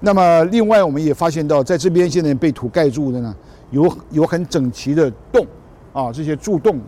[0.00, 3.34] 那么另外我们也发现到，在这边现在被土盖住的呢，
[3.70, 5.46] 有有很整齐的洞
[5.92, 6.80] 啊，这些柱洞。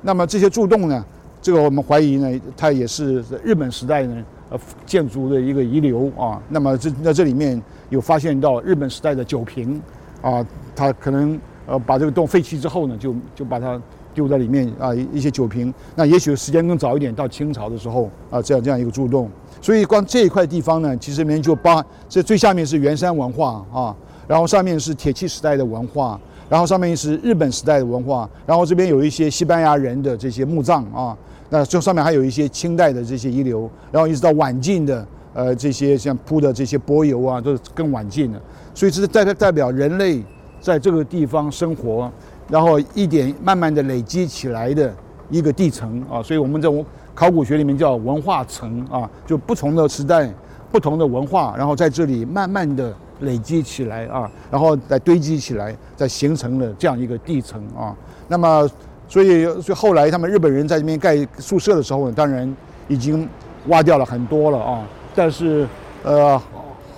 [0.00, 1.04] 那么这些柱洞呢，
[1.42, 6.40] 这个我们怀疑呢，它也是日本时代呢呃建筑的一个遗留啊。
[6.48, 9.80] 那么这在这里面有发现到日本时代的酒瓶
[10.22, 13.80] 啊，它可能呃把这个洞废弃之后呢，就就把它
[14.14, 15.72] 丢在里面啊一些酒瓶。
[15.96, 19.28] 那也许时间更早一点，到清朝的时候啊，这样这样一个柱洞。
[19.60, 23.94] 所以光这一块地方呢，其实里面就包这最下面是圆山文化啊，
[24.26, 31.16] 然后上面是铁器时代的文化，然后上面是日本时代的文化，然后这边有一些西班牙人的这些墓葬啊，
[31.48, 38.40] 那这上面还有一些清代的这些遗留，然后一直到晚近的呃这些像铺的这些柏油啊，都是更晚近的，
[38.74, 40.22] 所以这是代代表人类
[40.60, 42.10] 在这个地方生活，
[42.48, 44.94] 然后一点慢慢的累积起来的
[45.30, 46.84] 一个地层啊，所以我们这种。
[47.16, 50.28] 考古学里面叫文化层啊，就不同的时代、
[50.72, 57.94] 不同的文化，然后在这里慢慢的累积起来啊，然后再堆积起来，再形成了这样一个地层啊。
[58.26, 58.68] 那么，
[59.06, 62.52] 所以所以后来他们日本人在这边盖宿舍的时候呢，当然
[62.88, 63.28] 已经
[63.68, 64.84] 挖掉了很多了啊。
[65.14, 65.64] 但是
[66.02, 66.42] 呃，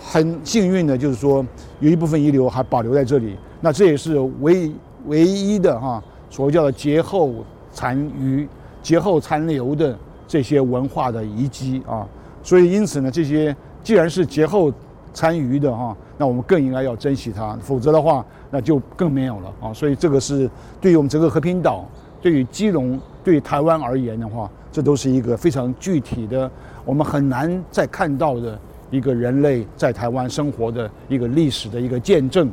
[0.02, 1.44] 很幸运的就是说，
[1.80, 3.36] 有一部分遗留还保留在这里。
[3.60, 4.72] 那这也是唯
[5.06, 7.32] 唯一的哈、所谓叫做劫后
[7.72, 8.48] 残余、
[8.82, 9.96] 劫后残留的。
[10.28, 12.04] 这些文化的遗迹啊，
[12.42, 13.54] 所以因此呢，这些
[13.84, 14.72] 既然是劫后
[15.14, 19.72] 残余的哈，那我们更应该要珍惜它，否则的话，那就更没有了啊。
[19.72, 21.84] 所以这个是对于我们整个和平岛、
[22.20, 26.50] 对于基隆、对于台湾而言的话，这都是一个非常具体的，
[26.84, 28.58] 我们很难再看到的
[28.96, 32.50] 一个人类在台湾生活的一个历史的一个见证。